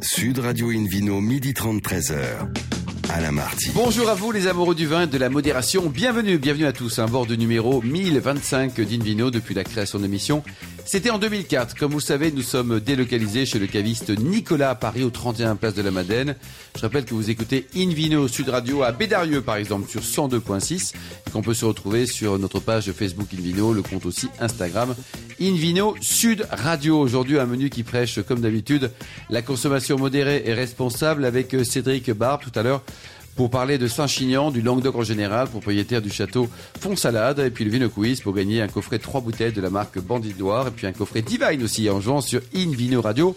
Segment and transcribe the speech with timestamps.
[0.00, 2.16] Sud Radio Invino, midi 30, 13h.
[3.10, 3.70] Alain Marty.
[3.74, 5.86] Bonjour à vous les amoureux du vin et de la modération.
[5.88, 6.98] Bienvenue, bienvenue à tous.
[6.98, 10.42] Un bord de numéro 1025 d'Invino depuis la création de l'émission.
[10.90, 11.76] C'était en 2004.
[11.76, 15.54] Comme vous le savez, nous sommes délocalisés chez le caviste Nicolas à Paris au 31
[15.56, 16.34] place de la Madeleine.
[16.74, 20.94] Je rappelle que vous écoutez Invino Sud Radio à Bédarieux par exemple sur 102.6
[21.26, 24.94] et qu'on peut se retrouver sur notre page Facebook Invino, le compte aussi Instagram
[25.38, 26.98] Invino Sud Radio.
[26.98, 28.90] Aujourd'hui un menu qui prêche comme d'habitude
[29.28, 32.82] la consommation modérée et responsable avec Cédric Barbe tout à l'heure
[33.38, 36.48] pour parler de Saint-Chinian, du Languedoc en général, propriétaire du château
[36.80, 40.34] Font-Salade, et puis le Vino pour gagner un coffret 3 bouteilles de la marque Bandit
[40.36, 43.36] Noir, et puis un coffret Divine aussi en jouant sur Invino Radio.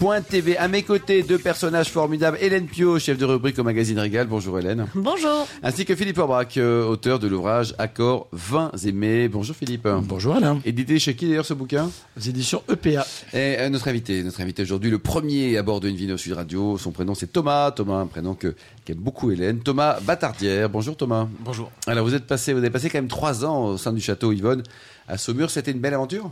[0.00, 0.56] TV.
[0.56, 2.38] À mes côtés, deux personnages formidables.
[2.40, 4.26] Hélène Pio, chef de rubrique au magazine Régal.
[4.26, 4.86] Bonjour Hélène.
[4.94, 5.46] Bonjour.
[5.62, 9.28] Ainsi que Philippe Aubrac, euh, auteur de l'ouvrage Accords, vins aimés.
[9.28, 9.86] Bonjour Philippe.
[10.04, 10.58] Bonjour Alain.
[10.64, 11.90] Édité chez qui d'ailleurs ce bouquin?
[12.16, 13.06] Les éditions EPA.
[13.34, 16.78] Et euh, notre invité, notre invité aujourd'hui, le premier à bord de Invino Sud Radio.
[16.78, 17.70] Son prénom c'est Thomas.
[17.70, 18.54] Thomas, un prénom que
[18.86, 19.60] qu'aime beaucoup Hélène.
[19.60, 20.70] Thomas Batardière.
[20.70, 21.28] Bonjour Thomas.
[21.40, 21.70] Bonjour.
[21.86, 24.32] Alors vous êtes passé, vous avez passé quand même trois ans au sein du château
[24.32, 24.62] Yvonne
[25.08, 25.50] à Saumur.
[25.50, 26.30] C'était une belle aventure?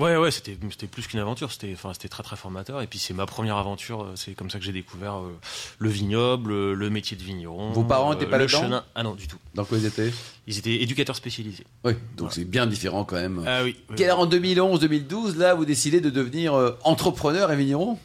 [0.00, 0.56] Ouais, ouais, c'était,
[0.86, 1.52] plus qu'une aventure.
[1.52, 2.80] C'était, enfin, très, très formateur.
[2.80, 4.02] Et puis, c'est ma première aventure.
[4.04, 5.38] euh, C'est comme ça que j'ai découvert euh,
[5.78, 7.72] le vignoble, le métier de vigneron.
[7.72, 9.36] Vos parents étaient pas le chenin- Ah non, du tout.
[9.54, 10.10] Dans quoi ils étaient?
[10.50, 11.62] Ils étaient éducateurs spécialisés.
[11.84, 13.44] Oui, donc c'est bien différent quand même.
[13.46, 13.76] Ah oui.
[14.10, 17.98] en 2011-2012, là, vous décidez de devenir euh, entrepreneur et vigneron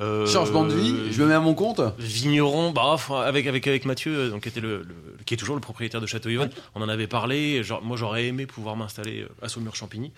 [0.00, 1.82] Euh, Changement de vie, je me mets à mon compte?
[1.98, 4.94] Vigneron, bah, avec, avec, avec Mathieu, euh, donc, qui, était le, le-
[5.26, 7.62] qui est toujours le propriétaire de Château Yvonne, on en avait parlé.
[7.62, 10.10] Genre, moi, j'aurais aimé pouvoir m'installer euh, à Saumur-Champigny.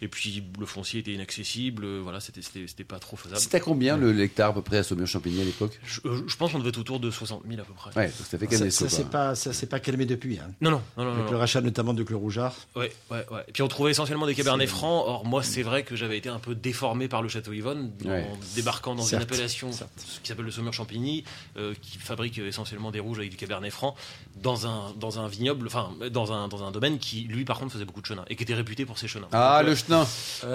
[0.00, 1.86] Et puis, le foncier était inaccessible.
[1.98, 2.40] Voilà, c'était,
[2.84, 3.40] pas trop faisable.
[3.42, 5.78] C'était à combien le l'hectare à peu près à Saumur-Champigny à l'époque?
[5.84, 7.90] Je, je pense qu'on devait être autour de 60 000 à peu près.
[7.94, 8.88] Ouais, donc ça fait même Ça,
[9.34, 10.38] ça s'est pas, pas calmé depuis.
[10.38, 10.50] Hein.
[10.62, 11.25] Non, non, non, non.
[11.26, 12.54] Avec le rachat notamment de Clos Rougeard.
[12.74, 13.44] Ouais, ouais, ouais.
[13.48, 15.04] Et puis on trouvait essentiellement des cabernets francs.
[15.06, 18.08] Or, moi, c'est vrai que j'avais été un peu déformé par le château Yvonne, en
[18.08, 18.26] Ouais.
[18.54, 19.90] débarquant dans Certes, une appellation certes.
[20.22, 21.24] qui s'appelle le Saumur Champigny,
[21.56, 23.94] euh, qui fabrique essentiellement des rouges avec du cabernet franc,
[24.42, 27.72] dans un, dans un vignoble, enfin, dans un, dans un domaine qui, lui, par contre,
[27.72, 29.28] faisait beaucoup de chenin et qui était réputé pour ses chenins.
[29.32, 30.00] Ah, Donc, le euh, chenin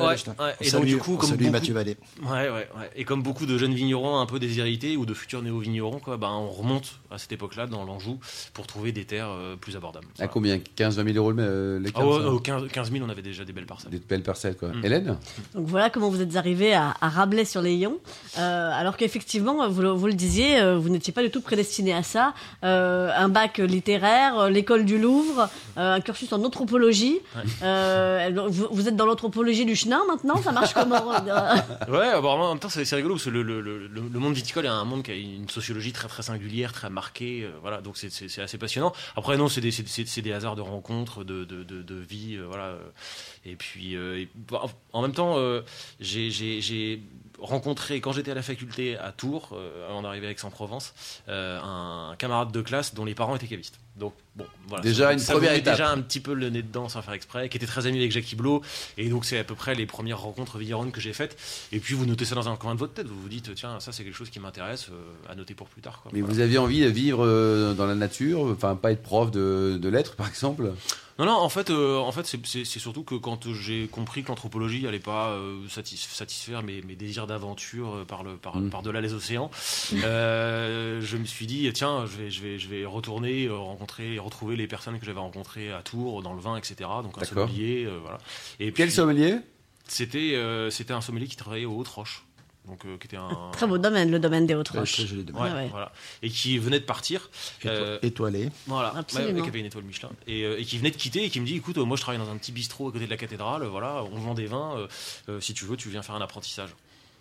[0.07, 0.53] Ouais, t'en- ouais.
[0.59, 1.97] on Et donc, salue- du coup, comme beaucoup- Mathieu Vallée.
[2.23, 2.89] Ouais, ouais, ouais.
[2.95, 6.29] Et comme beaucoup de jeunes vignerons un peu déshérités ou de futurs néo-vignerons, quoi, ben,
[6.29, 8.19] on remonte à cette époque-là dans l'Anjou
[8.53, 10.07] pour trouver des terres euh, plus abordables.
[10.07, 10.31] À Voilà.
[10.31, 13.43] combien 15-20 000 euros le- l'hectare ouais, ça au 15, 15 000, on avait déjà
[13.45, 13.91] des belles parcelles.
[13.91, 14.69] Des belles parcelles, quoi.
[14.69, 14.85] Mm.
[14.85, 15.17] Hélène?
[15.55, 17.97] Donc voilà comment vous êtes arrivé à, à Rabelais sur les Yons.
[18.37, 21.93] Euh, alors qu'effectivement, vous, le- vous le disiez, euh, vous n'étiez pas du tout prédestiné
[21.93, 22.33] à ça.
[22.63, 27.19] Euh, un bac littéraire, euh, l'école du Louvre, euh, un cursus en anthropologie.
[27.63, 30.91] Euh, vous, vous êtes dans l'anthropologie du chenin maintenant Ça marche comment
[31.89, 34.65] Ouais, alors, en même temps, c'est rigolo parce que le, le- le- le- monde viticole
[34.65, 37.43] est un monde qui a une sociologie très très singulière, très marquée.
[37.43, 38.93] euh, voilà, donc c'est- assez passionnant.
[39.15, 42.77] Après, non, c'est des, des de rencontres, de, de, de, vie, euh, voilà.
[43.45, 44.63] Et puis, euh, bah,
[44.93, 45.61] en même temps, euh,
[45.99, 47.01] j'ai-
[47.39, 49.57] rencontré quand j'étais à la faculté à Tours,
[49.89, 50.93] avant d'arriver à Aix-en-Provence,
[51.27, 53.79] un camarade de classe dont les parents étaient cavistes.
[53.97, 54.81] Donc bon, voilà.
[54.83, 55.73] Déjà Ça- une ça première étape.
[55.75, 58.11] Déjà un petit peu le nez dedans sans faire exprès, qui était très ami avec
[58.11, 58.61] Jacques Iblot,
[58.97, 61.37] et donc c'est à peu près les premières rencontres vigneronnes que j'ai faites.
[61.73, 63.79] Et puis vous notez ça dans un coin de votre tête, vous vous dites tiens
[63.81, 65.99] ça c'est quelque chose qui m'intéresse euh, à noter pour plus tard.
[66.01, 66.11] Quoi.
[66.13, 66.33] Mais Voilà.
[66.33, 69.89] vous aviez envie de vivre euh, dans la nature, enfin pas être prof de, de
[69.89, 70.71] lettres par exemple?
[71.19, 74.87] Non non en fait euh, en fait c'est- surtout que quand j'ai compris que l'anthropologie
[74.87, 78.69] allait pas euh, satis- satisfaire mes, mes désirs d'aventure euh, par le par, Mm.
[78.69, 79.51] par delà les océans,
[80.05, 83.47] euh, je me suis dit tiens je vais je vais je vais retourner
[83.81, 86.75] euh, rencontrer retrouver les personnes que j'avais rencontrées à Tours dans le vin etc.
[87.03, 88.19] Donc un sommelier euh, voilà.
[88.59, 89.37] Et Quel puis- sommelier?
[89.87, 92.23] C'était euh, c'était un sommelier qui travaillait aux Hautes-Roches.
[92.67, 93.49] Donc, euh, qui était un.
[93.53, 94.93] Très beau domaine, le domaine des Hautes-Roches.
[94.93, 95.41] très joli domaine.
[95.43, 95.67] Ouais, Ouais, ouais.
[95.71, 95.91] voilà.
[96.21, 97.29] Et qui venait de partir.
[97.65, 98.49] Euh, Étoilé.
[98.67, 98.93] voilà.
[98.95, 99.33] Absolument.
[99.33, 100.11] Ouais, qui avait une étoile Michelin.
[100.27, 102.19] Et, euh, et qui venait de quitter et qui me dit écoute, moi je travaille
[102.23, 103.63] dans un petit bistrot à côté de la cathédrale.
[103.63, 104.77] Voilà, on vend des vins.
[104.77, 104.87] euh,
[105.29, 106.69] euh, si tu veux, tu viens faire un apprentissage.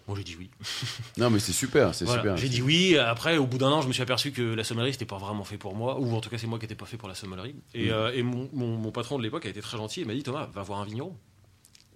[0.08, 0.50] Bon, j'ai dit oui.
[1.18, 2.36] Non mais c'est super, c'est Voilà, super.
[2.36, 2.96] J'ai dit oui.
[2.98, 5.44] Après, au bout d'un an, je me suis aperçu que la sommellerie, c'était pas vraiment
[5.44, 5.98] fait pour moi.
[6.00, 7.54] Ou en tout cas, c'est moi qui n'étais pas fait pour la sommellerie.
[7.74, 7.92] Et, Mm.
[7.92, 10.00] euh, et mon, mon- mon patron de l'époque a été très gentil.
[10.00, 11.16] Il m'a dit Thomas, va voir un vigneron.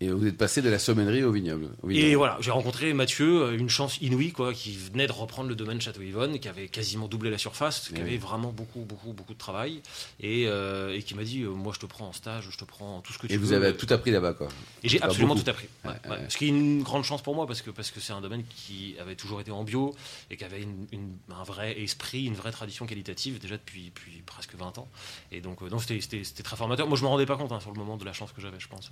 [0.00, 1.70] Et vous êtes passé de la sommellerie au vignoble.
[1.82, 2.06] au vignoble.
[2.08, 5.54] Et voilà, j'ai rencontré Mathieu, euh, une chance inouïe, quoi, qui venait de reprendre le
[5.54, 8.00] domaine Château-Yvonne, qui avait quasiment doublé la surface, qui Oui.
[8.00, 9.82] avait vraiment beaucoup, beaucoup, beaucoup de travail,
[10.20, 12.64] et, euh, et qui m'a dit, euh, moi je te prends en stage, je te
[12.64, 13.44] prends tout ce que tu Et veux.
[13.46, 14.48] vous avez tout appris là-bas quoi.
[14.82, 15.44] Et j'ai absolument beaucoup.
[15.44, 15.68] tout appris.
[15.84, 16.16] Ouais, Ouais, ouais.
[16.22, 16.26] ouais.
[16.28, 18.42] Ce qui est une grande chance pour moi parce que parce que c'est un domaine
[18.50, 19.94] qui avait toujours été en bio
[20.30, 24.22] et qui avait une- une- un vrai esprit, une vraie tradition qualitative déjà depuis, depuis
[24.26, 24.88] presque 20 ans.
[25.30, 26.88] Et donc euh, c'était- très formateur.
[26.88, 28.58] Moi je me rendais pas compte hein, sur le moment de la chance que j'avais,
[28.58, 28.90] je pense.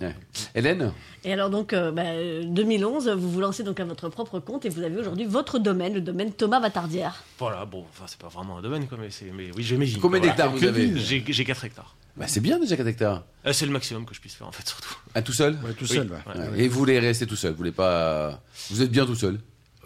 [0.55, 0.92] Hélène?
[1.23, 4.65] Et alors donc, euh, bah, euh, 2011, vous vous lancez donc à votre propre compte
[4.65, 7.23] et vous avez aujourd'hui votre domaine, le domaine Thomas Vatardière.
[7.39, 9.99] Voilà, bon, enfin c'est pas vraiment un domaine quoi, mais mais oui j'ai mes vignes.
[10.01, 11.95] Combien d'hectares vous avez J'ai j'ai 4 hectares.
[12.17, 13.23] bah, C'est bien déjà 4 hectares.
[13.45, 14.95] Euh, c'est le maximum que je puisse faire en fait surtout.
[15.15, 16.09] Ah, tout seul Ouais, tout seul.
[16.11, 16.33] ouais.
[16.41, 16.49] Ouais.
[16.49, 16.59] Ouais.
[16.63, 19.39] Et vous voulez rester tout seul Vous voulez pas Vous êtes bien tout seul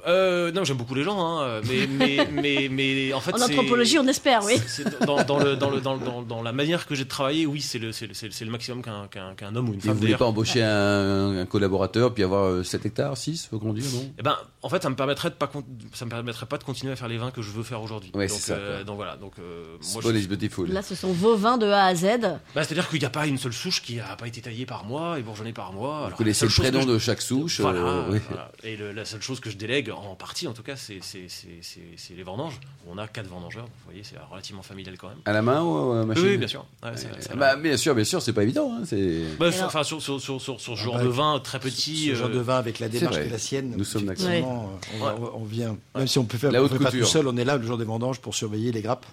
[0.08, 3.34] Euh, non, j'aime beaucoup les gens, hein, mais, mais, mais, mais en fait.
[3.34, 4.56] En anthropologie, on espère, oui.
[5.06, 7.46] dans, dans le, dans, le, dans, le- dans, dans la manière que j'ai de travailler,
[7.46, 9.82] oui, c'est le, c'est le, c'est le- maximum qu'un qu'un qu'un homme ou une Et
[9.82, 9.94] femme.
[9.94, 13.74] vous voulez pas embaucher un, un collaborateur puis avoir euh, 7 hectares, 6, faut qu'on
[13.74, 14.10] dise, non?
[14.20, 15.52] Eh ben, en fait, ça me permettrait de pas,
[15.94, 18.12] ça me permettrait pas de continuer à faire les vins que je veux faire aujourd'hui.
[18.14, 19.18] Ouais, donc, c'est ça, euh, donc voilà.
[19.18, 20.70] Donc, euh, moi, C'est je- beautiful.
[20.72, 22.06] Là, ce sont vos vins de A à Z.
[22.22, 24.86] bah, c'est-à-dire qu'il n'y a pas une seule souche qui a pas été taillée par
[24.86, 25.98] moi et bourgeonnée par moi.
[26.00, 27.60] Vous Alors, connaissez le prénom je- de chaque souche.
[27.62, 28.20] Voilà, euh, oui.
[28.30, 28.52] voilà.
[28.64, 31.00] Et le- la seule chose que je délègue, en partie en tout cas, c'est
[32.16, 32.60] les vendanges.
[32.88, 35.18] On a quatre vendangeurs, donc vous voyez, c'est relativement familial quand même.
[35.26, 36.66] À la main ou à la machine Oui, bien sûr.
[36.84, 38.72] Ouais, Euh, bah, bien sûr, bien sûr, c'est pas évident.
[38.80, 38.84] Hein.
[39.40, 42.08] Bah, enfin, sur, sur, sur, sur, sur ce genre bah, de vin très petit.
[42.10, 43.74] Ce genre euh, de vin avec la démarche qui est la sienne.
[43.78, 44.70] Nous sommes d'accord.
[45.36, 47.46] On, vient, même si on peut faire, La on haute pas tout seul, on est
[47.46, 49.06] là le jour des vendanges pour surveiller les grappes,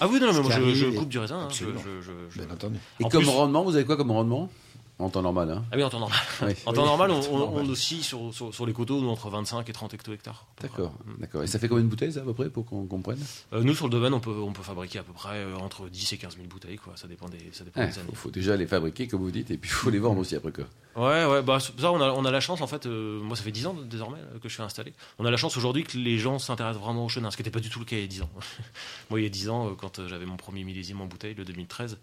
[0.00, 1.36] Ah oui, non, non, mais moi je, coupe du raisin.
[1.36, 1.80] hein, je- absolument.
[1.84, 2.76] je- je- je- bien entendu.
[3.00, 4.50] Et En comme plus- rendement, vous avez quoi comme rendement?
[4.98, 6.18] En temps normal, hein Ah oui, en temps normal.
[6.42, 6.52] Oui.
[6.64, 7.64] En temps Oui, normal, on, on, normal.
[7.66, 10.46] on oscille sur, sur, sur les coteaux, nous, entre 25 et 30 hecto-hectares.
[10.62, 11.42] D'accord, d'accord.
[11.42, 13.18] Et ça fait combien de bouteilles, ça, à peu près, pour qu'on comprenne?
[13.52, 15.88] Euh, nous, sur le domaine, on peut, on peut fabriquer à peu près euh, entre
[15.90, 16.94] 10 et 15 000 bouteilles, quoi.
[16.96, 18.08] Ça dépend des, ça dépend Il des années.
[18.08, 20.34] faut, faut déjà les fabriquer, comme vous dites, et puis il faut les vendre aussi
[20.34, 20.64] après, quoi.
[20.96, 23.42] Ouais, ouais, bah, ça, on a, on a la chance, en fait, euh, moi, ça
[23.42, 24.94] fait 10 ans désormais que je suis installé.
[25.18, 27.50] On a la chance aujourd'hui que les gens s'intéressent vraiment au chenin, ce qui n'était
[27.50, 28.30] pas du tout le cas il y a 10 ans.
[29.10, 31.34] moi, il y a 10 ans, euh, quand euh, j'avais mon premier millésime en bouteille,
[31.34, 31.98] le 2013,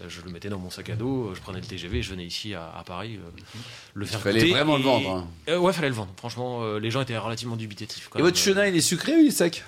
[0.00, 2.26] euh, je le mettais dans mon sac à dos, je prenais le TGV, je venais
[2.26, 3.40] ici à, à Paris euh,
[3.94, 5.28] le faire fallait vraiment le vendre, hein.
[5.48, 6.12] Euh, ouais, fallait le vendre.
[6.16, 8.08] Franchement, les gens étaient relativement dubitatifs.
[8.10, 8.28] quand Et même.
[8.32, 9.62] votre chenin, il est sucré ou il est sec?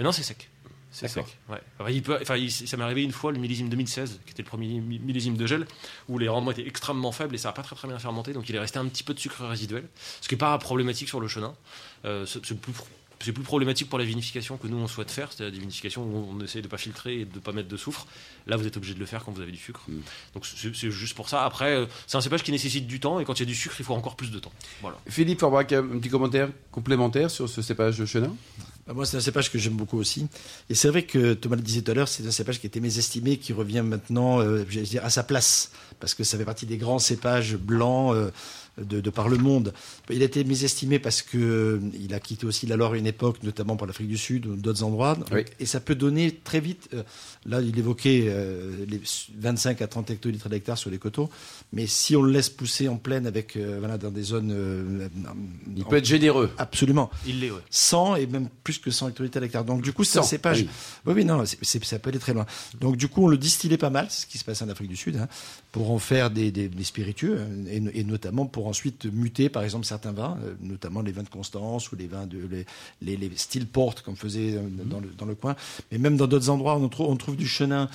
[0.00, 0.48] Non, c'est sec.
[0.92, 1.24] C'est sec.
[1.48, 1.58] Ouais.
[1.80, 4.42] Enfin, il peut- enfin, il- ça m'est arrivé une fois, le millésime 2016, qui était
[4.42, 5.66] le premier mi- millésime de gel,
[6.08, 8.48] où les rendements étaient extrêmement faibles et ça n'a pas très très bien fermenté, donc
[8.48, 9.84] il est resté un petit peu de sucre résiduel,
[10.20, 11.54] ce qui n'est pas problématique sur le chenin.
[12.04, 12.72] Euh, c'est plus,
[13.24, 16.28] c'est plus problématique pour la vinification que nous on souhaite faire, c'est-à-dire la vinification où
[16.36, 18.06] on essaie de ne pas filtrer et de ne pas mettre de soufre.
[18.48, 19.80] Là, vous êtes obligé de le faire quand vous avez du sucre.
[19.88, 20.00] Mm.
[20.34, 21.44] Donc c'est juste pour ça.
[21.44, 23.54] Après, euh, c'est un cépage qui nécessite du temps et quand il y a du
[23.54, 24.52] sucre, il faut encore plus de temps.
[24.80, 24.98] Voilà.
[25.08, 28.34] Philippe Forbrac, un petit commentaire complémentaire sur ce cépage de chenin?
[28.86, 30.26] Bah, Moi, c'est un cépage que j'aime beaucoup aussi.
[30.68, 32.80] Et c'est vrai que Thomas le disait tout à l'heure, c'est un cépage qui était
[32.80, 35.70] mésestimé, qui revient maintenant euh, dire, à sa place,
[36.00, 38.30] parce que ça fait partie des grands cépages blancs euh,
[38.78, 39.72] de, de par le monde.
[40.10, 43.06] Il a été mésestimé parce que euh, il a quitté aussi la Loire à une
[43.06, 45.16] époque, notamment pour l'Afrique du Sud ou d'autres endroits.
[45.32, 45.44] Oui.
[45.60, 47.02] Et ça peut donner très vite, euh,
[47.46, 49.00] là il évoquait euh, les
[49.38, 51.28] 25 à 30 hectolitres d'hectare sur les coteaux,
[51.72, 54.52] mais si on le laisse pousser en pleine avec, euh, voilà, dans des zones...
[54.52, 55.08] euh,
[55.76, 56.50] Il en- peut être généreux.
[56.58, 57.10] Absolument.
[57.26, 57.60] Il l'est, ouais.
[57.70, 59.64] 100 et même plus que 100 hectolitres à l'hectare.
[59.64, 60.58] Donc du coup, c'est un 100, cépage.
[60.62, 60.68] oui.
[61.06, 62.46] Oui, oui, non, ça peut aller très loin.
[62.80, 64.88] Donc du coup, on le distillait pas mal, c'est ce qui se passe en Afrique
[64.88, 65.28] du Sud, hein,
[65.72, 69.62] pour en faire des, des- des spiritueux, hein, et, et notamment pour ensuite muter, par
[69.62, 72.66] exemple, certains vins, euh, notamment les vins de Constance ou les vins de les,
[73.00, 73.66] les, les style
[74.04, 75.56] comme faisait euh, dans, le, dans le coin.
[75.90, 77.88] Mais même dans d'autres endroits, on trouve, on trouve du chenin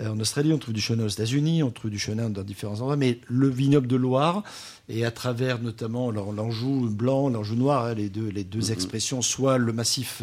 [0.00, 2.74] euh, en Australie, on trouve du chenin aux États-Unis, on trouve du chenin dans différents
[2.80, 2.96] endroits.
[2.96, 4.42] Mais le vignoble de Loire,
[4.88, 9.22] et à travers notamment l'An- l'Anjou blanc, l'Anjou noir, hein, les deux, les deux expressions,
[9.22, 10.22] soit le massif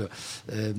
[0.51, 0.73] euh,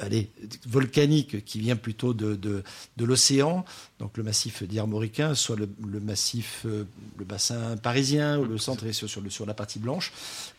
[0.00, 0.30] allez,
[0.66, 2.62] volcanique qui vient plutôt de, de,
[2.96, 3.64] de l'océan,
[3.98, 6.84] donc le massif d'Armoricain, soit le, le massif, euh,
[7.18, 10.12] le bassin parisien, ou le centre est sur, sur, le- sur la partie blanche.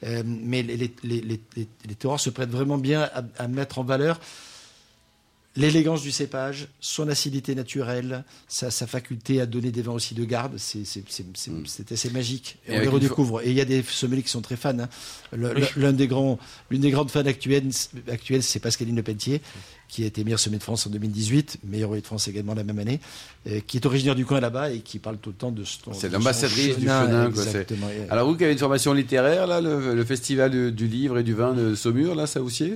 [0.04, 1.22] Euh, mais les, les, les,
[1.56, 4.20] les, terroirs se prêtent vraiment bien à, à mettre en valeur
[5.58, 10.24] l'élégance du cépage, son acidité naturelle, sa, sa faculté à donner des vins aussi de
[10.24, 11.64] garde, c'est Mm.
[11.92, 12.58] assez magique.
[12.68, 13.42] Et Et on les redécouvre.
[13.42, 14.78] Et il y a des sommeliers qui sont très fans.
[14.80, 14.88] hein.
[15.34, 15.94] Oui.
[15.94, 16.40] des grands,
[16.70, 17.70] l'une des grandes fans actuelles,
[18.10, 19.42] actuelles c'est Pascaline Lepelletier,
[19.90, 22.64] qui a été meilleur sommet de France en 2018, meilleur roi de France également la
[22.64, 23.02] même année,
[23.48, 25.92] euh, qui est originaire du coin là-bas et qui parle tout le temps de son.
[25.94, 27.44] C'est l'ambassadrice du chenin, quoi.
[27.44, 31.18] Et- Alors vous qui avez une formation littéraire, là, le, le festival du, du livre
[31.18, 32.76] et du vin de Saumur, là, ça aussi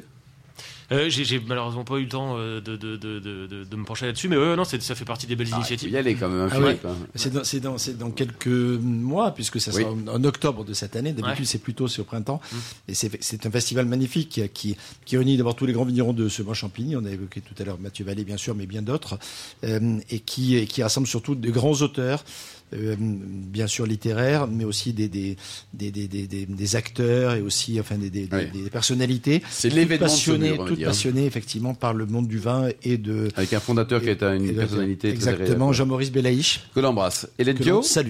[0.91, 3.83] Euh, j'ai malheureusement pas eu le temps euh, de, de, de, de, de- de me
[3.85, 5.91] pencher là-dessus, mais ouais, non, ça fait partie des belles Ah, Il faut initiatives.
[5.91, 6.85] y aller quand même, Ah Philippe.
[6.85, 6.95] hein.
[7.43, 7.59] C'est
[7.97, 9.81] dans, quelques mois, puisque ça Oui.
[9.81, 11.12] sera en, en octobre de cette année.
[11.13, 11.45] D'habitude, Ouais.
[11.45, 12.39] c'est plutôt au printemps.
[12.51, 12.57] Mm.
[12.89, 16.29] Et c'est un festival magnifique qui, qui, qui réunit d'abord tous les grands vignerons de
[16.29, 16.95] ce mois Champigny.
[16.95, 19.17] On a évoqué tout à l'heure Mathieu Vallée, bien sûr, mais bien d'autres.
[19.63, 22.24] Euh, et, qui, et qui rassemble surtout de grands auteurs.
[22.74, 25.38] Euh, bien sûr littéraires, mais aussi des, des,
[25.74, 28.69] des, des, des, des- des acteurs et aussi enfin des, Oui.
[28.72, 33.29] personnalités C'est l'événement passionnées, va toutes passionnées effectivement par le monde du vin et de
[33.36, 35.72] Avec un fondateur qui est un- une personnalité exactement.
[35.74, 37.27] Jean-Maurice Belaïch Que l'embrasse.
[37.38, 38.10] Hélène l'on salue.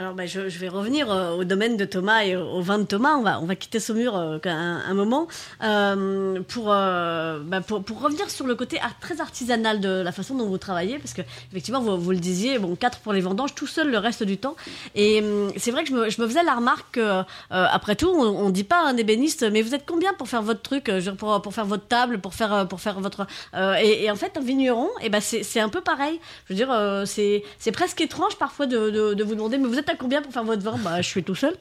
[0.00, 3.16] Alors, bah, je, vais revenir euh, au domaine de Thomas et au, vin de Thomas.
[3.16, 5.28] On va, on va quitter Saumur euh, un, moment
[5.62, 10.46] euh, pour, bah, pour, pour revenir sur le côté très artisanal de la façon dont
[10.46, 13.66] vous travaillez, parce que effectivement, vous, vous le disiez, bon, quatre pour les vendanges, tout
[13.66, 14.56] seul le reste du temps.
[14.94, 18.08] Et hum, c'est vrai que je me, je me faisais la remarque que, après tout,
[18.08, 20.90] on, on dit pas à un ébéniste, mais vous êtes combien pour faire votre truc,
[21.18, 23.26] pour, pour faire votre table, pour faire, pour faire votre.
[23.54, 26.18] et, en fait, un vigneron, et ben c'est un peu pareil.
[26.48, 29.89] Je veux dire, c'est presque étrange parfois de, de, de vous demander, mais vous êtes
[29.98, 30.76] combien pour faire votre vin?
[30.78, 31.54] Bah, je suis tout seul.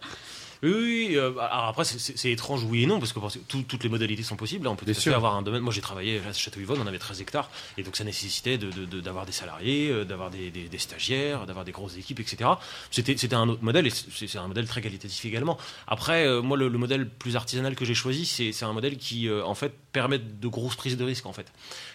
[0.62, 3.64] Oui, oui, euh, alors après, c'est- étrange, oui et non, parce que parce que tout-
[3.64, 4.68] toutes les modalités sont possibles.
[4.68, 5.62] On peut tout fait avoir un domaine.
[5.62, 8.84] Moi, j'ai travaillé à Château-Yvonne, on avait 13 hectares, et donc ça nécessitait de- de-
[8.86, 12.50] de- d'avoir des salariés, euh, d'avoir des, des- des stagiaires, d'avoir des grosses équipes, etc.
[12.92, 15.58] C'était un autre modèle, et c'est un modèle très qualitatif également.
[15.88, 19.30] Après, euh, moi, le, le modèle plus artisanal que j'ai choisi, c'est un modèle qui,
[19.30, 21.52] euh, en fait, permet de grosses prises de risques, en fait.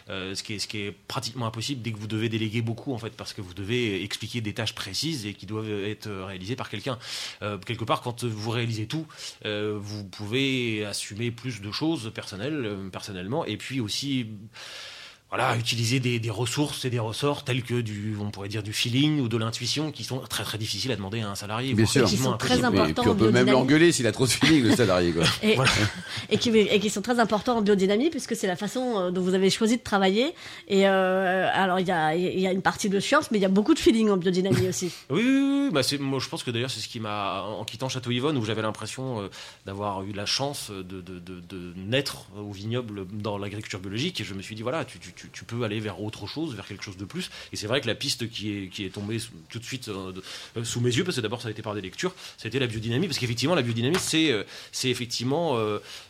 [0.09, 2.99] Ce, qui est, ce qui est pratiquement impossible dès que vous devez déléguer beaucoup, en
[2.99, 6.69] fait, parce que vous devez expliquer des tâches précises et qui doivent être réalisées par
[6.69, 6.99] quelqu'un.
[7.67, 9.07] Quelque part, quand vous réalisez tout,
[9.45, 14.27] euh, vous pouvez assumer plus de choses personnelles, euh, personnellement, et puis aussi
[15.35, 18.73] voilà, utiliser des, des ressources et des ressorts tels que du, on pourrait dire du
[18.73, 21.75] feeling ou de l'intuition qui sont très très difficiles à demander à un salarié.
[21.75, 22.05] Bien sûr.
[22.05, 22.91] Qui sont très impossibles.
[22.91, 25.11] Et puis on peut même l'engueuler s'il a trop de feeling, le salarié.
[25.11, 25.25] Quoi.
[25.43, 25.59] Et,
[26.31, 29.23] et, qui, et qui sont très importants en biodynamie puisque c'est la façon euh, dont
[29.23, 30.35] vous avez choisi de travailler.
[30.69, 33.43] Et euh, alors il y a, il y a une partie de science, mais il
[33.43, 34.93] y a beaucoup de feeling en biodynamie aussi.
[35.11, 37.65] Oui, oui, oui, bah c'est, moi je pense que d'ailleurs c'est ce qui m'a, en
[37.65, 39.29] quittant Château-Yvonne, où j'avais l'impression euh,
[39.67, 44.25] d'avoir eu la chance de, de, de, de naître au vignoble dans l'agriculture biologique, et
[44.25, 46.83] je me suis dit voilà, tu, tu, tu- peux aller vers autre chose, vers quelque
[46.85, 47.31] chose de plus.
[47.53, 49.19] Et c'est vrai que la piste qui est, qui est tombée
[49.51, 50.13] tout de suite euh,
[50.57, 52.49] euh, sous mes yeux, parce que d'abord ça a été par des lectures, ça a
[52.49, 55.59] été la biodynamie, parce qu'effectivement la biodynamie c'est, euh, c'est effectivement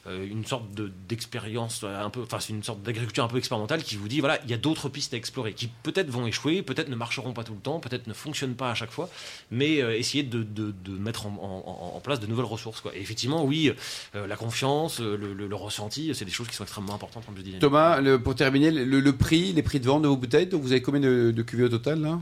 [0.06, 3.96] une sorte de, d'expérience un peu, enfin c'est une sorte d'agriculture un peu expérimentale qui
[3.96, 6.88] vous dit voilà, il y a d'autres pistes à explorer qui peut-être vont échouer, peut-être
[6.88, 9.08] ne marcheront pas tout le temps, peut-être ne fonctionnent pas à chaque fois,
[9.50, 12.80] mais essayer de, de- de mettre en, en- place de nouvelles ressources.
[12.82, 12.94] Quoi.
[12.94, 13.72] Et effectivement, oui,
[14.14, 17.60] la confiance, le, le- ressenti, c'est des choses qui sont extrêmement importantes en biodynamie.
[17.60, 20.72] Thomas, pour terminer, le, le prix, les prix de vente de vos bouteilles, donc vous
[20.72, 22.18] avez combien de, de cuvées au total là?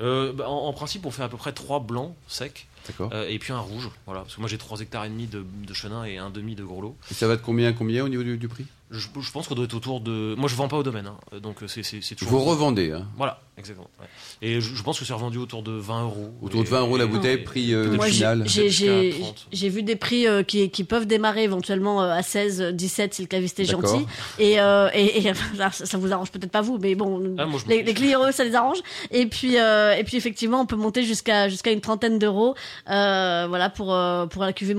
[0.00, 2.66] Euh, bah, en, en principe, on fait à peu près trois blancs secs
[3.00, 3.90] euh, et puis un rouge.
[4.06, 6.54] Voilà, parce que moi j'ai 3 hectares et demi de, de chenin et un demi
[6.54, 6.96] de gros lot.
[7.10, 8.64] Et ça va de combien à combien au niveau du, du prix?
[8.90, 10.34] Je, je pense qu'on doit être autour de.
[10.36, 12.40] Moi je vends pas au domaine, hein, donc euh, c'est c'est- c'est toujours.
[12.40, 13.88] Vous revendez, hein Voilà, exactement.
[14.00, 14.06] ouais.
[14.42, 16.30] Et je, je pense que c'est revendu autour de 20 euros.
[16.42, 18.42] Autour de Et- 20 euros la bouteille, et- prix euh, Moi, final.
[18.46, 19.46] j'ai- Jusqu'à j'ai 30.
[19.52, 23.22] j'ai vu des prix euh, qui, qui peuvent démarrer éventuellement euh, à 16, 17 si
[23.22, 24.06] le caviste est gentil.
[24.40, 25.32] Et, euh, et, et
[25.72, 28.42] ça, vous arrange peut-être pas vous, mais bon, Ah, moi, les, les clients eux, ça
[28.44, 28.78] les arrange.
[29.12, 32.56] Et puis, euh, et puis effectivement, on peut monter jusqu'à jusqu'à une trentaine d'euros,
[32.90, 34.74] euh, voilà pour euh, pour la cuvée.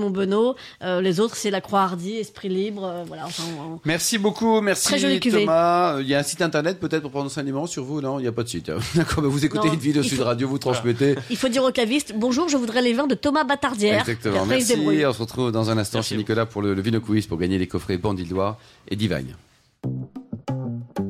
[0.82, 3.26] Euh, les autres, c'est la Croix Hardy, Esprit Libre, euh, voilà.
[3.26, 5.40] Enfin, on- Merci beaucoup, merci Très jolie cuvée.
[5.40, 5.98] Thomas.
[6.00, 8.00] Il y a un site internet peut-être pour prendre enseignement sur vous?
[8.00, 8.70] Non, il n'y a pas de site.
[8.94, 11.14] D'accord, bah, vous écoutez Non, une vidéo Sud faut- Radio, vous transmettez.
[11.30, 14.00] il faut dire au caviste, bonjour, je voudrais les vins de Thomas Batardière.
[14.00, 14.44] Exactement.
[14.46, 14.74] Merci.
[15.06, 16.16] On se retrouve dans un instant Merci chez.
[16.16, 19.36] Nicolas pour le, le Vino Quiz pour gagner les coffrets Bandidoire et Divagne.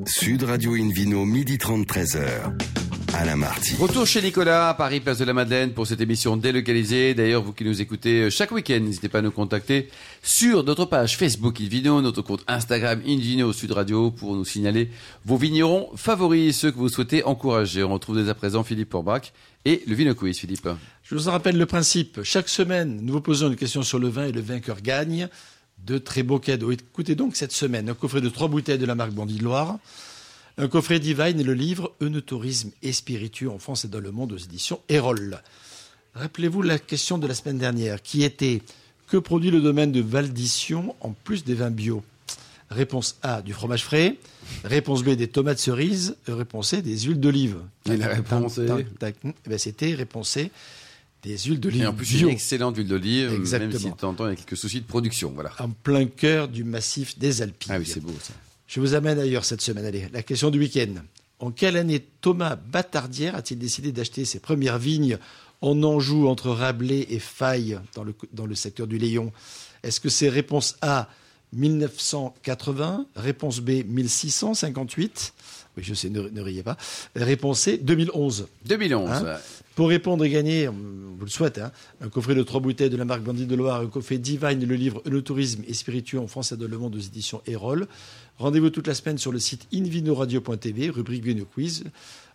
[0.07, 2.82] Sud Radio Invino, midi 30, 13h.
[3.15, 3.75] Alain Marty.
[3.77, 7.15] Retour chez Nicolas à Paris, place de la Madeleine pour cette émission délocalisée.
[7.15, 9.91] D'ailleurs, vous qui nous écoutez euh, chaque week-end, n'hésitez pas à nous contacter
[10.23, 14.91] sur notre page Facebook Invino, notre compte Instagram Invino Sud Radio pour nous signaler
[15.27, 17.83] vos vignerons favoris, ceux que vous souhaitez encourager.
[17.85, 19.33] On retrouve dès à présent Philippe Porbach
[19.65, 20.69] et le Vino Quiz, Philippe.
[21.03, 22.23] Je vous en rappelle le principe.
[22.23, 25.29] Chaque semaine, nous vous posons une question sur le vin et le vainqueur gagne.
[25.85, 26.71] De très beaux cadeaux.
[26.71, 29.79] Écoutez donc cette semaine un coffret de trois bouteilles de la marque Bandit de Loire,
[30.63, 34.31] un coffret Divine et le livre Eunotourisme et spiritueux en France et dans le monde
[34.31, 35.43] aux éditions Erol.
[36.15, 38.63] Rappelez-vous la question de la semaine dernière qui était
[39.09, 42.05] que produit le domaine de Valdition en plus des vins bio?
[42.71, 44.17] Réponse A, du fromage frais.
[44.63, 46.15] Réponse B, des tomates cerises.
[46.29, 47.57] Réponse C, des huiles d'olive.
[47.91, 48.59] Et la réponse.
[48.59, 50.53] Eh ben, C'était réponse C,
[51.25, 52.29] des huiles d'olive Et en plus, bio.
[52.29, 54.81] une excellente huile d'olive, même si de temps en temps, il y a quelques soucis
[54.81, 55.33] de production.
[55.35, 55.51] Voilà.
[55.59, 57.65] en plein cœur du massif des Alpes.
[57.69, 58.33] Ah oui, c'est beau ça.
[58.73, 59.85] Je vous amène ailleurs cette semaine.
[59.85, 60.95] Allez, la question du week-end.
[61.41, 65.19] En quelle année Thomas Batardière a-t-il décidé d'acheter ses premières vignes
[65.61, 69.31] en Anjou, entre Rabelais et Faille, dans le, dans le secteur du Léon?
[69.83, 71.11] Est-ce que c'est réponse A,
[71.53, 75.35] 1980, réponse B, 1658
[75.77, 76.79] Oui, je sais, ne, ne riez pas.
[77.15, 78.47] Réponse C, 2011.
[78.65, 79.11] 2011.
[79.11, 79.37] Hein?
[79.75, 80.73] Pour répondre et gagner, on
[81.19, 83.81] vous le souhaite, hein, un coffret de trois bouteilles de la marque Bandit de Loire,
[83.81, 86.95] un coffret Divine, le livre Le tourisme et spiritueux en France et dans le monde
[86.95, 87.87] aux éditions Erol.
[88.39, 91.85] Rendez-vous toute la semaine sur le site invinoradio.tv, rubrique Vino Quiz,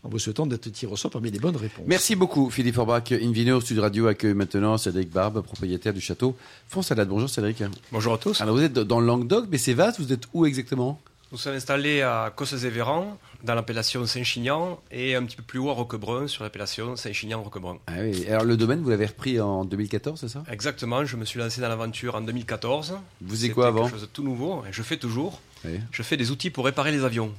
[0.03, 1.83] en vous souhaitant d'être tiré au sort parmi les bonnes réponses.
[1.87, 3.11] Merci beaucoup, Philippe Forbach.
[3.11, 6.35] Invino Sud Radio accueille maintenant Cédric Barbe, propriétaire du château
[6.69, 7.09] Fonsalade.
[7.09, 7.61] Bonjour Cédric.
[7.91, 8.39] Bonjour à tous.
[8.39, 11.01] Alors vous êtes dans le Languedoc, mais c'est vaste, vous êtes où exactement?
[11.33, 15.73] Nous sommes installés à Cossez-Véran, dans l'appellation Saint-Chinian, et un petit peu plus haut à
[15.73, 17.79] Roquebrun, sur l'appellation Saint-Chinian-Roquebrun.
[17.87, 18.25] ah oui.
[18.29, 20.43] Alors le domaine, vous l'avez repris en 2014, c'est ça?
[20.49, 22.93] Exactement, je me suis lancé dans l'aventure en 2014.
[23.19, 23.81] Vous C'était quoi avant?
[23.81, 25.41] quelque chose de tout nouveau, et je fais toujours.
[25.65, 25.79] Oui.
[25.91, 27.31] Je fais des outils pour réparer les avions.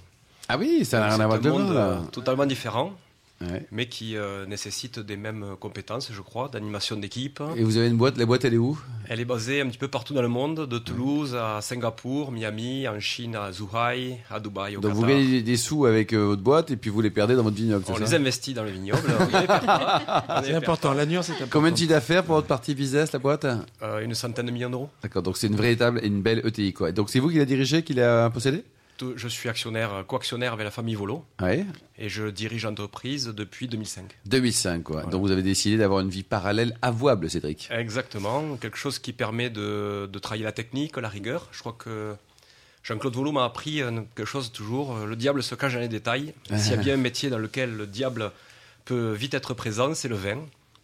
[0.48, 1.80] Ah oui, ça n'a rien C'est à voir vin, là.
[1.80, 2.92] euh, totalement différent.
[3.40, 3.64] Ouais.
[3.71, 7.40] mais qui euh, nécessitent des mêmes compétences, je crois, d'animation d'équipe.
[7.57, 8.76] Et vous avez une boîte, la boîte elle est où?
[9.09, 12.88] Elle est basée un petit peu partout dans le monde, de Toulouse à Singapour, Miami,
[12.88, 16.42] en Chine à Zhuhai, à Dubaï, au Donc vous gagnez des- sous avec euh, votre
[16.42, 19.02] boîte et puis vous les perdez dans votre vignoble, On les investit dans le vignoble.
[19.21, 20.25] on les perd pas.
[20.28, 21.50] On les C'est important, la nuance est importante.
[21.50, 23.47] Combien de chiffre d'affaires pour votre partie business, la boîte?
[23.83, 24.90] Euh, une centaine de millions d'euros.
[25.02, 26.90] D'accord, donc c'est une véritable et une belle ETI quoi.
[26.90, 28.64] Donc c'est vous qui la dirigez, qui l'a possédée
[29.17, 31.25] Je suis actionnaire, co-actionnaire avec la famille Volo
[31.99, 34.17] et je dirige l'entreprise depuis 2005.
[34.26, 35.02] 2005 quoi.
[35.05, 37.69] Donc vous avez décidé d'avoir une vie parallèle avouable, Cédric.
[37.71, 41.49] Exactement, quelque chose qui permet de, de travailler la technique, la rigueur.
[41.52, 42.14] Je crois que
[42.85, 45.88] Jean-Claude Volo m'a appris euh, quelque chose toujours, euh, le diable se cache dans les
[45.88, 46.33] détails.
[46.57, 48.33] S'il y a bien un métier dans lequel le diable
[48.85, 50.38] peut vite être présent, c'est le vin.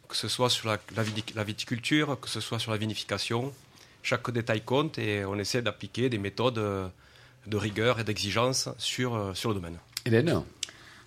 [0.09, 3.53] Que ce soit sur la, la viti- la viticulture, que ce soit sur la vinification,
[4.03, 6.87] chaque détail compte et on essaie d'appliquer des méthodes euh,
[7.47, 9.77] de rigueur et d'exigence sur, euh, sur le domaine.
[10.07, 10.43] Hélène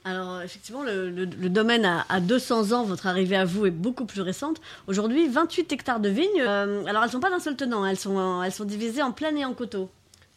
[0.05, 3.71] Alors effectivement, le, le- le domaine a, a 200 ans, votre arrivée à vous est
[3.71, 4.61] beaucoup plus récente.
[4.87, 6.27] Aujourd'hui, 28 hectares de vignes.
[6.41, 9.11] Euh, alors elles sont pas d'un seul tenant, elles sont, en- elles sont divisées en
[9.11, 9.89] plaine et en coteaux.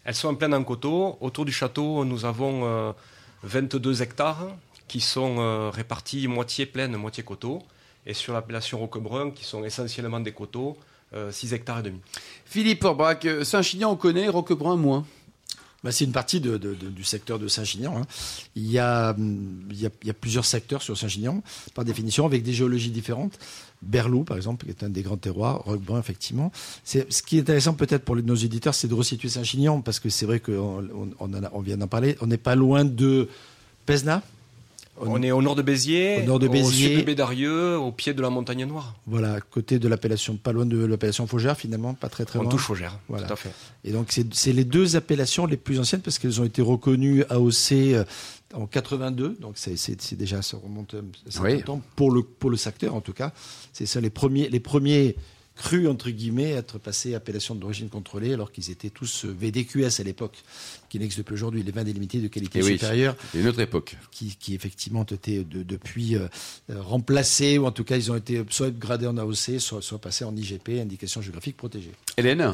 [0.04, 1.16] Elles sont en plein en coteau.
[1.20, 2.92] Autour du château, nous avons euh,
[3.42, 4.48] 22 hectares
[4.88, 7.60] qui sont euh, répartis moitié plaine, moitié coteau.
[8.06, 10.76] Et sur l'appellation Roquebrun, qui sont essentiellement des coteaux,
[11.14, 12.00] euh, 6 hectares et demi.
[12.46, 15.04] Philippe Orbrac, Saint-Chinian on connaît, Roquebrun moins.
[15.82, 17.96] Bah, c'est une partie de- de- de- du secteur de Saint-Ginian.
[17.98, 18.06] hein.
[18.54, 21.42] Il, y a, hum, il, y a, il y a plusieurs secteurs sur Saint-Ginian,
[21.74, 23.38] par définition, avec des géologies différentes.
[23.82, 26.52] Berlou, par exemple, qui est un des grands terroirs, Roquebrun, effectivement.
[26.84, 30.26] Ce qui est intéressant peut-être pour nos auditeurs, c'est de resituer Saint-Ginian, parce que c'est
[30.26, 30.86] vrai qu'on
[31.18, 32.14] on, on vient d'en parler.
[32.20, 33.28] On n'est pas loin de
[33.86, 34.22] Pesna.
[35.02, 36.88] On est au nord de Béziers, Au nord de Béziers.
[36.88, 38.96] sud de Bédarieux, au pied de la montagne noire.
[39.06, 42.42] Voilà, à côté de l'appellation, pas loin de l'appellation Faugère, finalement, pas très très on
[42.42, 42.50] loin.
[42.50, 43.26] touche au Gers, Voilà.
[43.26, 43.50] tout à fait.
[43.84, 47.72] Et donc, c'est les deux appellations les plus anciennes parce qu'elles ont été reconnues AOC
[47.94, 48.04] euh,
[48.54, 49.36] en 82.
[49.40, 51.62] Donc, c'est- déjà, ça remonte un certain Oui.
[51.62, 53.32] temps pour le, pour le secteur, en tout cas.
[53.72, 55.16] C'est ça, les premiers, les premiers
[55.56, 60.00] crus, entre guillemets, à être passés appellation d'origine contrôlée alors qu'ils étaient tous euh, VDQS
[60.00, 60.38] à l'époque,
[60.90, 62.72] qui n'existent plus aujourd'hui, les vins délimités de qualité Eh oui.
[62.72, 63.96] supérieure C'est une autre époque.
[64.10, 66.28] qui, qui effectivement ont été de- depuis euh,
[66.68, 70.24] remplacés, ou en tout cas, ils ont été soit upgradés en AOC, soit, soit passés
[70.24, 71.92] en IGP, indication géographique protégée.
[72.16, 72.50] Hélène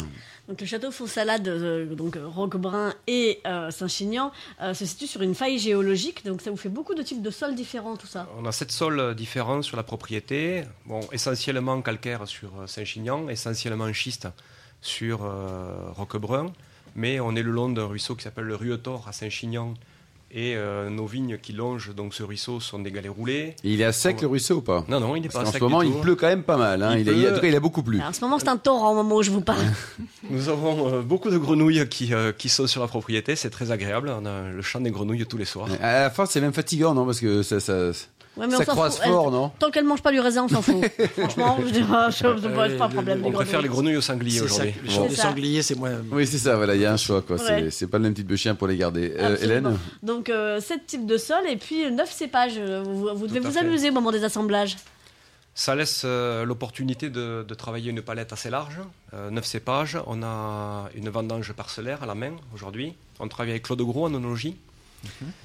[0.49, 4.31] Donc le château Font-Salade, euh, donc euh, Roquebrun et euh, Saint-Chinian,
[4.63, 6.25] euh, se situe sur une faille géologique.
[6.25, 8.29] Donc ça vous fait beaucoup de types de sols différents, tout ça.
[8.39, 10.63] On a sept sols différents sur la propriété.
[10.85, 14.29] Bon, essentiellement calcaire sur Saint-Chinian, essentiellement schiste
[14.83, 16.53] sur euh, Roquebrun.
[16.97, 19.75] Mais on est le long d'un ruisseau qui s'appelle le Ruetor à Saint-Chinian.
[20.33, 23.55] Et euh, nos vignes qui longent donc ce ruisseau sont des galets roulés.
[23.63, 25.47] Et il est à sec le ruisseau ou pas Non, non, il n'est pas qu'en
[25.53, 26.83] sec ce moment, du il pleut quand même pas mal.
[26.83, 26.95] hein.
[26.99, 27.35] Il Il, a- il a- en pleut.
[27.37, 27.99] tout cas, il a beaucoup plu.
[27.99, 29.63] Alors, en ce moment, c'est un torrent au moment où je vous parle.
[30.31, 33.37] Nous avons euh, beaucoup de grenouilles qui, euh, qui sont sur la propriété.
[33.37, 34.13] C'est très agréable.
[34.21, 35.69] On a le chant des grenouilles tous les soirs.
[35.81, 37.07] À la fin, c'est même fatigant, non?
[37.07, 37.93] Parce que ça, ça,
[38.37, 39.07] Ouais, mais on ça s'en croise fout.
[39.07, 40.85] fort, Elle- non Tant qu'elle mange pas du raisin, on s'en fout.
[41.17, 42.13] Franchement, je dirais, je-
[42.71, 43.23] c'est pas, un problème.
[43.25, 43.97] On les préfère les grenouilles.
[43.97, 44.75] aux sangliers aujourd'hui.
[45.09, 45.93] les sangliers, c'est moins.
[46.13, 47.39] Oui, c'est ça, voilà, il y a un choix, quoi.
[47.39, 47.71] C'est- Ouais.
[47.71, 49.15] C'est pas le même type de chien pour les garder.
[49.19, 49.37] Euh.
[49.41, 52.55] Hélène Donc, euh, sept types de sols et puis euh, neuf cépages.
[52.59, 53.61] Euh, Vous, vous devez vous fait.
[53.61, 54.77] amuser au moment des assemblages.
[55.59, 58.77] Ça laisse euh, l'opportunité de, de travailler une palette assez large,
[59.15, 59.97] euh, neuf cépages.
[60.07, 62.95] On a une vendange parcellaire à la main aujourd'hui.
[63.21, 64.57] On travaille avec Claude Gros en onologie.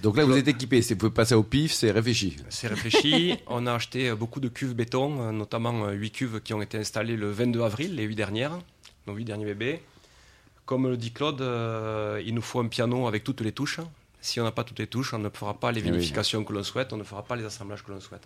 [0.02, 0.82] Donc là, vous êtes équipé.
[0.82, 2.38] Si vous pouvez passer au pif, c'est réfléchi.
[2.50, 3.36] C'est réfléchi.
[3.48, 6.62] On a acheté euh, beaucoup de cuves béton, euh, notamment euh, 8 cuves qui ont
[6.62, 8.60] été installées le 22 avril, les 8 dernières,
[9.08, 9.82] nos 8 derniers bébés.
[10.66, 13.80] Comme le dit Claude, euh, il nous faut un piano avec toutes les touches.
[14.24, 15.92] Si on n'a pas toutes les touches, on ne fera pas les Eh oui.
[15.92, 18.22] vinifications que l'on souhaite, on ne fera pas les assemblages que l'on souhaite.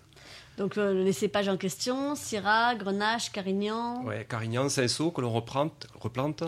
[0.58, 4.04] Donc, euh, les cépages en question Syrah, Grenache, Carignan.
[4.04, 5.88] Ouais, Carignan, Cinsault, que l'on replante.
[6.02, 6.44] replante.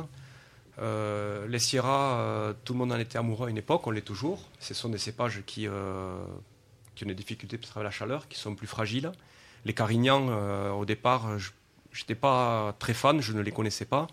[0.80, 4.02] Euh, les Sierra, euh, tout le monde en était amoureux à une époque, on l'est
[4.02, 4.40] toujours.
[4.60, 6.18] Ce sont des cépages qui, euh,
[6.96, 9.12] qui ont des difficultés pour travailler la chaleur, qui sont plus fragiles.
[9.66, 11.50] Les Carignans, euh, au départ, je
[12.02, 14.06] n'étais pas très fan, je ne les connaissais pas,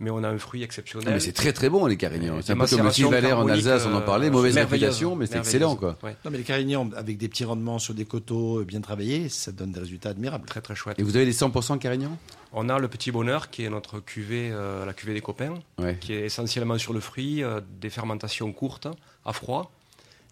[0.00, 1.12] mais on a un fruit Ah, exceptionnel.
[1.12, 2.40] mais c'est très très bon, les Carignans.
[2.42, 4.30] C'est un peu comme le Valère en Alsace, on en parlait.
[4.30, 5.98] Mauvaise réputation, mais c'est excellent, quoi.
[6.02, 9.52] Ouais, Non, mais les Carignans, avec des petits rendements sur des coteaux bien travaillés, ça
[9.52, 10.46] donne des résultats admirables.
[10.46, 10.98] très très chouette.
[10.98, 12.16] Et vous avez les 100% Carignan
[12.52, 15.54] On a le petit bonheur qui est notre cuvée, euh, la cuvée des copains.
[15.78, 15.96] Ouais.
[16.00, 18.88] qui est essentiellement sur le fruit, euh, des fermentations courtes,
[19.24, 19.70] à froid.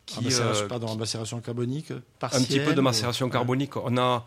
[0.06, 3.76] Qui, macération, euh, pardon, macération carbonique un petit peu de ou- macération carbonique.
[3.76, 4.24] On a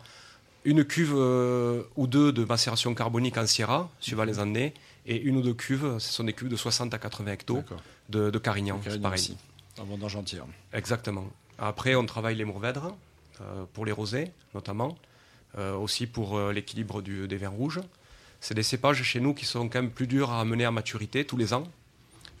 [0.64, 4.74] une cuve euh, ou deux de macération carbonique en Sierra, suivant les années,
[5.06, 7.62] et une ou deux cuves, ce sont des cuves de 60 à 80 hectos
[8.08, 8.78] de, de Carignan.
[9.00, 9.20] Pareil.
[9.20, 9.36] aussi,
[9.80, 10.44] en vendange entière.
[10.72, 11.26] Exactement.
[11.58, 12.94] Après, on travaille les mourvèdres,
[13.40, 14.96] euh, pour les rosés notamment,
[15.56, 17.80] aussi pour euh, l'équilibre du- des vins rouges.
[18.40, 21.24] C'est des cépages chez nous qui sont quand même plus durs à amener à maturité
[21.24, 21.66] tous les ans.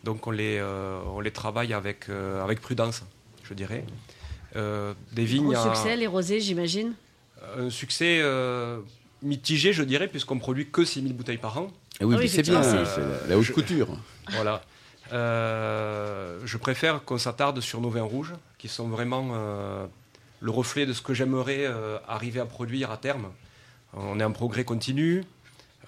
[0.04, 3.02] Donc on les, euh, on les travaille avec, euh, avec prudence,
[3.42, 3.84] je dirais.
[4.56, 6.92] Euh, des vignes Gros à- succès, les rosés, j'imagine.
[7.56, 8.78] un succès euh,
[9.22, 11.68] mitigé, je dirais, puisqu'on produit que 6000 bouteilles par an.
[12.00, 13.88] Ah oui, Ah oui, mais c'est bien, c'est la, la haute je- couture.
[14.30, 14.62] Voilà.
[15.12, 19.86] Euh, je préfère qu'on s'attarde sur nos vins rouges, qui sont vraiment euh,
[20.40, 23.30] le reflet de ce que j'aimerais euh, arriver à produire à terme.
[23.94, 25.24] On est en progrès continu.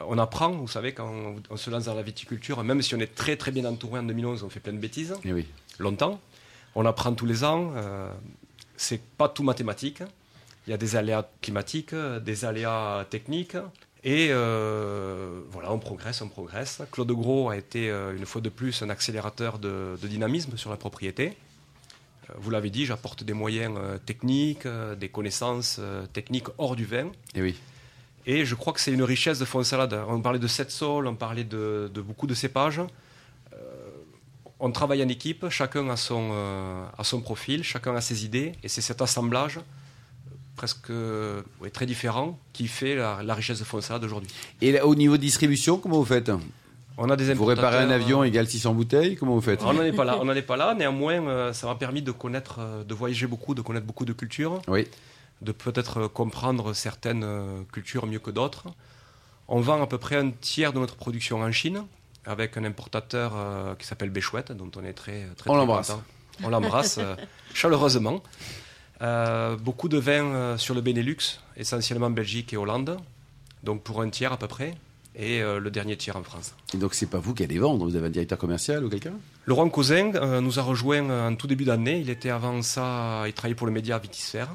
[0.01, 2.99] On apprend, vous savez, quand on, on se lance dans la viticulture, même si on
[2.99, 5.47] est très très bien entouré en 2011, on fait plein de bêtises, Eh oui.
[5.79, 6.21] longtemps.
[6.75, 7.73] On apprend tous les ans.
[7.77, 8.11] Euh,
[8.77, 10.03] c'est pas tout mathématique.
[10.67, 13.57] Il y a des aléas climatiques, des aléas techniques.
[14.03, 16.81] Et euh, voilà, on progresse, on progresse.
[16.91, 20.71] Claude Gros a été euh, une fois de plus un accélérateur de, de dynamisme sur
[20.71, 21.37] la propriété.
[22.31, 25.81] Euh, Vous l'avez dit, j'apporte des moyens euh, techniques, euh, des connaissances
[26.13, 27.11] techniques hors du vin.
[27.35, 27.55] Eh oui.
[28.27, 29.99] Et je crois que c'est une richesse de fond salade.
[30.09, 32.81] On parlait de sept sols, on parlait de, de beaucoup de cépages.
[32.81, 33.57] Euh,
[34.59, 38.53] on travaille en équipe, chacun a son, euh, a son profil, chacun a ses idées,
[38.63, 39.59] et c'est cet assemblage
[40.55, 44.29] presque ouais, très différent qui fait la, la richesse de fond salade aujourd'hui.
[44.61, 46.31] Et là, au niveau de distribution, comment vous faites?
[47.03, 49.83] On a des Vous réparez un avion égal 600 bouteilles Comment vous faites On n'en
[49.83, 50.19] est pas là.
[50.21, 50.75] On n'en est pas là.
[50.75, 54.13] Néanmoins, euh, ça m'a permis de connaître, euh, de voyager beaucoup, de connaître beaucoup de
[54.13, 54.87] cultures, Oui.
[55.41, 58.67] de peut-être euh, comprendre certaines euh, cultures mieux que d'autres.
[59.49, 61.85] On vend à peu près un tiers de notre production en Chine,
[62.27, 65.89] avec un importateur euh, qui s'appelle Béchouette, dont on est très, très, On l'embrasse.
[65.89, 66.03] content.
[66.45, 67.17] On l'embrasse euh,
[67.55, 68.23] chaleureusement.
[69.03, 72.99] Euh, beaucoup de vins euh, sur le Benelux, essentiellement Belgique et Hollande,
[73.65, 74.75] donc pour un tiers à peu près,
[75.17, 76.55] et euh, le dernier tiers en France.
[76.75, 79.15] Et donc, c'est pas vous qui allez vendre Vous avez un directeur commercial ou quelqu'un?
[79.47, 81.99] Laurent Cousin euh, nous a rejoint euh, en tout début d'année.
[81.99, 84.55] Il était avant ça, il travaillait pour le média Vitisphère.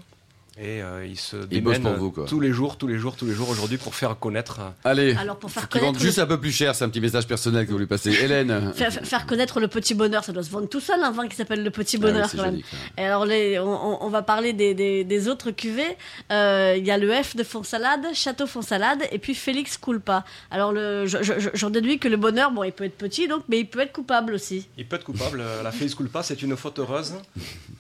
[0.58, 2.26] Et euh, il se Il bosse démène pour vous, quoi.
[2.28, 4.60] tous les jours, tous les jours, tous les jours aujourd'hui pour faire connaître.
[4.62, 5.14] euh, Allez.
[5.16, 7.66] Alors, pour faire connaître juste le- un peu plus cher, c'est un petit message personnel
[7.68, 8.12] que vous lui passez.
[8.24, 8.72] Hélène.
[8.74, 11.36] Faire, faire connaître le petit bonheur, ça doit se vendre tout seul, un vin qui
[11.36, 12.52] s'appelle le petit Ah oui, bonheur c'est quand même.
[12.54, 13.06] joli, quand même.
[13.06, 15.98] Et alors, les, on, va parler des, des, des autres cuvées.
[16.32, 20.24] Euh, Il y a le F de Fonsalade, Château Fonsalade, et puis Félix Culpa.
[20.52, 23.28] Alors, le, je- je- je- j'en déduis que le bonheur, bon, il peut être petit,
[23.28, 24.70] donc, mais il peut être coupable aussi.
[24.78, 25.42] Il peut être coupable.
[25.42, 27.16] Euh, La Félix Culpa, c'est une faute heureuse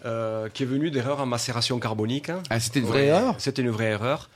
[0.06, 2.30] euh, qui est venue d'erreurs en macération carbonique.
[2.50, 4.30] Ah, c'était une vraie Ouais, erreur C'était une vraie erreur.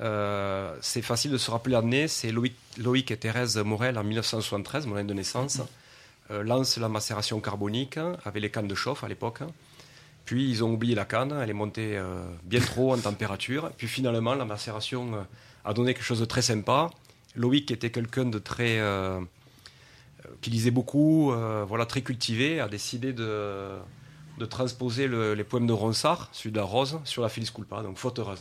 [0.00, 2.08] Euh, c'est facile de se rappeler l'année.
[2.08, 5.60] C'est Loïc, Loïc et Thérèse Morel en 1973, mon année de naissance,
[6.30, 9.40] euh, lancent la macération carbonique avec les cannes de chauffe à l'époque.
[10.24, 13.70] Puis ils ont oublié la canne, elle est montée euh, bien trop en température.
[13.76, 15.26] Puis finalement, la macération
[15.64, 16.90] a donné quelque chose de très sympa.
[17.36, 18.80] Loïc était quelqu'un de très.
[20.40, 21.32] qui lisait beaucoup,
[21.68, 23.70] voilà, très cultivé, a décidé de,
[24.38, 27.82] de transposer le- les poèmes de Ronsard, celui de la rose, sur la Félix Culpa,
[27.82, 28.40] donc faute heureuse.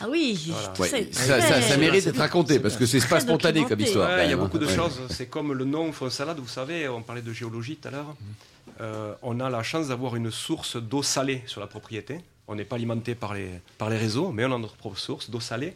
[0.00, 0.72] Ah oui, Voilà.
[0.78, 4.08] Ouais, ça, ça- ça mérite d'être raconté parce que c'est pas spontané comme histoire.
[4.10, 4.68] Ouais, il y a beaucoup de hein.
[4.68, 4.74] Ouais.
[4.76, 5.00] choses.
[5.10, 8.14] C'est comme le nom salade, vous savez, on parlait de géologie tout à l'heure.
[8.80, 12.20] Euh, on a la chance d'avoir une source d'eau salée sur la propriété.
[12.46, 15.30] On n'est pas alimenté par les, par les réseaux, mais on a notre propre source
[15.30, 15.74] d'eau salée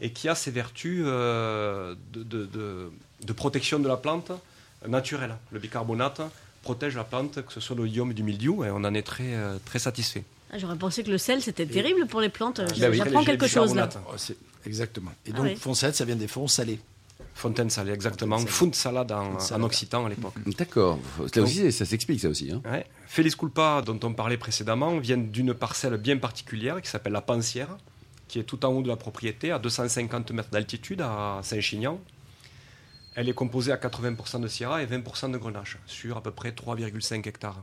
[0.00, 2.90] et qui a ses vertus euh, de, de- de-
[3.24, 4.32] de protection de la plante
[4.88, 5.36] naturelle.
[5.52, 6.20] Le bicarbonate
[6.62, 9.02] protège la plante, que ce soit de l'idiome et du mildiou, et on en est
[9.02, 10.24] très, euh, très satisfait.
[10.52, 12.60] Ah, J'aurais pensé que le sel, c'était terrible pour les plantes.
[12.60, 13.88] Bah J'apprends oui, quelque chose là.
[14.08, 14.16] Oh,
[14.66, 15.10] Exactement.
[15.26, 15.56] Et Ah donc, oui.
[15.56, 16.78] fonsalade, ça vient des fonds salés.
[17.34, 18.36] Fontaine salée, exactement.
[18.38, 20.34] Fontaine Fount salade en, en occitan à l'époque.
[20.58, 20.98] D'accord.
[21.34, 22.52] Là aussi, ça s'explique, ça aussi.
[22.52, 22.60] hein.
[22.70, 22.84] Ouais.
[23.06, 27.78] Félix Culpa, dont on parlait précédemment, vient d'une parcelle bien particulière qui s'appelle la Pensière,
[28.28, 31.98] qui est tout en haut de la propriété, à 250 mètres d'altitude, à Saint-Chinian.
[33.14, 36.50] Elle est composée à 80% de Syrah et 20% de Grenache, sur à peu près
[36.52, 37.62] 3,5 hectares.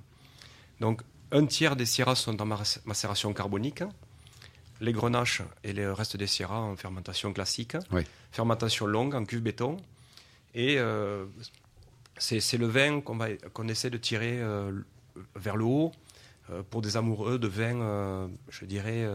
[0.80, 3.84] Donc, un tiers des Syrahs sont en mac- macération carbonique,
[4.82, 7.76] les Grenaches et le reste des Syrahs en fermentation classique,
[8.32, 9.78] fermentation longue en cuve béton.
[10.56, 11.26] Et euh,
[12.18, 14.72] c'est le vin qu'on essaie de tirer euh,
[15.36, 15.92] vers le haut
[16.50, 19.06] euh, pour des amoureux de vin, je dirais,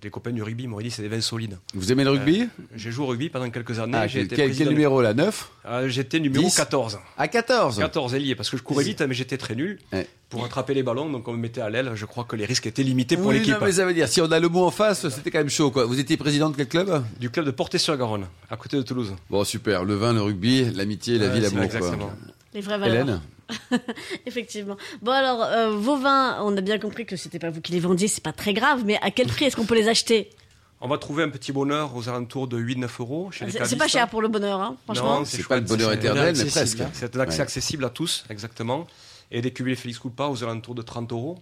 [0.00, 1.58] des copains du rugby m'auraient dit c'est des vins solides.
[1.74, 3.98] Vous aimez le rugby J'ai joué au rugby pendant quelques années.
[4.00, 6.54] Ah, quel, quel- numéro là 9 Ah, J'étais numéro 10.
[6.56, 6.98] 14.
[7.18, 9.78] À 14 14 ailier, parce que je courais vite, mais j'étais très nul.
[9.92, 10.06] Ouais.
[10.30, 11.90] Pour attraper les ballons, donc on me mettait à l'aile.
[11.96, 13.56] Je crois que les risques étaient limités pour Oui, l'équipe.
[13.60, 15.70] mais ça veut dire, si on a le mot en face, c'était quand même chaud.
[15.72, 15.84] Quoi.
[15.86, 19.12] Vous étiez président de quel club Du club de Portet-sur-Garonne, à côté de Toulouse.
[19.28, 19.84] Bon, super.
[19.84, 21.64] Le vin, le rugby, l'amitié, la vie, l'amour.
[21.64, 21.96] exactement.
[22.06, 22.14] quoi.
[22.54, 22.94] Les vraies valeurs.
[23.02, 23.20] Hélène
[24.26, 24.76] Effectivement.
[25.02, 27.80] Bon alors, euh, vos vins, on a bien compris que c'était pas vous qui les
[27.80, 30.30] vendiez, c'est pas très grave, mais à quel prix est-ce qu'on peut les acheter?
[30.80, 33.76] On va trouver un petit bonheur aux alentours de 8-9 euros chez les C'est c'est
[33.76, 35.18] pas cher pour le bonheur, hein, franchement.
[35.20, 36.80] Non, C'est pas le bonheur éternel, mais accessible, presque.
[36.80, 36.90] hein.
[36.94, 37.42] C'est un accès Ouais.
[37.42, 38.86] accessible à tous, exactement.
[39.30, 41.38] Et des cuvées Félix Coupa aux alentours de 30 euros.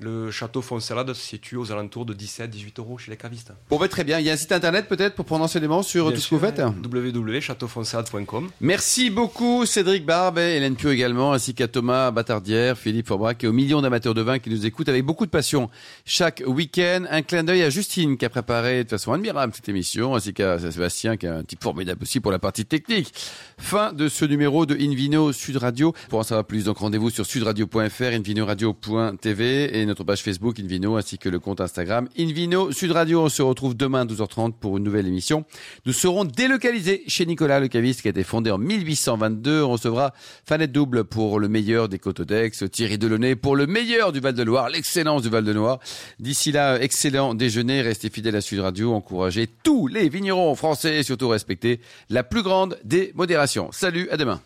[0.00, 3.52] Le château Fonsalade se situe aux alentours de 17-18 euros chez les cavistes.
[3.68, 4.18] Bon, bah, très bien.
[4.18, 6.38] Il y a un site internet peut-être pour prendre enseignement sur Bien tout ce que
[6.38, 8.48] sûr, vous faites www.châteaufonsalade.com.
[8.60, 13.46] Merci beaucoup Cédric Barbe, et Hélène Pio également, ainsi qu'à Thomas Batardière, Philippe Forbrac et
[13.46, 15.68] aux millions d'amateurs de vin qui nous écoutent avec beaucoup de passion
[16.06, 17.04] chaque week-end.
[17.10, 20.58] Un clin d'œil à Justine qui a préparé de façon admirable cette émission, ainsi qu'à
[20.58, 23.12] Sébastien qui a un type formidable aussi pour la partie technique.
[23.58, 25.94] Fin de ce numéro de Invino Sud Radio.
[26.08, 31.18] Pour en savoir plus, donc rendez-vous sur sudradio.fr, invinoradio.tv et notre page Facebook Invino ainsi
[31.18, 33.22] que le compte Instagram Invino Sud Radio.
[33.22, 35.44] On se retrouve demain à 12h30 pour une nouvelle émission.
[35.84, 39.64] Nous serons délocalisés chez Nicolas Le Caviste qui a été fondé en 1822.
[39.64, 44.12] On recevra Fanette Double pour le meilleur des Côtes d'Aix, Thierry Delaunay pour le meilleur
[44.12, 45.80] du Val-de-Loire, l'excellence du Val-de-Loire.
[46.20, 51.02] D'ici là, excellent déjeuner, restez fidèles à Sud Radio, encouragez tous les vignerons français et
[51.02, 53.72] surtout respectez la plus grande des modérations.
[53.72, 54.40] Salut, à demain.